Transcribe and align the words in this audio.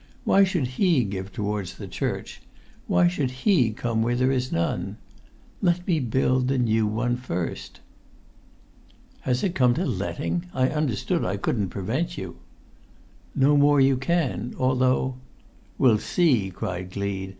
Why 0.23 0.43
should 0.43 0.65
he 0.65 1.03
give 1.03 1.31
towards 1.31 1.75
the 1.75 1.85
church? 1.87 2.41
Why 2.87 3.07
should 3.07 3.29
he 3.29 3.69
come 3.71 4.01
where 4.01 4.15
there 4.15 4.31
is 4.31 4.51
none? 4.51 4.97
Let 5.61 5.85
me 5.85 5.99
build 5.99 6.47
the 6.47 6.57
new 6.57 6.87
one 6.87 7.17
first!" 7.17 7.81
"Has 9.19 9.43
it 9.43 9.53
come 9.53 9.75
to 9.75 9.85
letting? 9.85 10.47
I 10.55 10.69
understood 10.69 11.23
I 11.23 11.37
couldn't 11.37 11.69
prevent 11.69 12.17
you?" 12.17 12.37
"No 13.35 13.55
more 13.55 13.79
you 13.79 13.95
can; 13.95 14.55
although——" 14.57 15.17
"We'll 15.77 15.99
see!" 15.99 16.49
cried 16.49 16.89
Gleed. 16.89 17.29